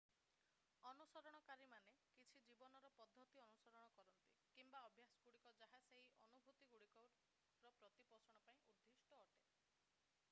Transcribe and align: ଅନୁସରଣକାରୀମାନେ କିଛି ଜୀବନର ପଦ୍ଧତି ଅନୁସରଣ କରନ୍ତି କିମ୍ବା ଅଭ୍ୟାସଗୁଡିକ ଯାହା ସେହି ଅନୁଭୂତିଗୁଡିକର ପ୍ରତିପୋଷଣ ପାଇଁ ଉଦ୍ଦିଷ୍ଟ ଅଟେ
ଅନୁସରଣକାରୀମାନେ 0.91 1.91
କିଛି 1.99 2.39
ଜୀବନର 2.47 2.91
ପଦ୍ଧତି 3.01 3.43
ଅନୁସରଣ 3.43 3.91
କରନ୍ତି 3.99 4.33
କିମ୍ବା 4.57 4.81
ଅଭ୍ୟାସଗୁଡିକ 4.87 5.55
ଯାହା 5.61 5.83
ସେହି 5.91 6.17
ଅନୁଭୂତିଗୁଡିକର 6.41 7.13
ପ୍ରତିପୋଷଣ 7.85 8.41
ପାଇଁ 8.51 8.65
ଉଦ୍ଦିଷ୍ଟ 8.75 9.21
ଅଟେ 9.23 9.41